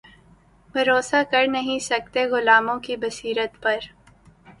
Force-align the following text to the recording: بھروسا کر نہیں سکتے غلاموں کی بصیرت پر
بھروسا 0.75 1.21
کر 1.31 1.45
نہیں 1.47 1.79
سکتے 1.79 2.25
غلاموں 2.27 2.79
کی 2.79 2.95
بصیرت 2.97 3.61
پر 3.61 3.77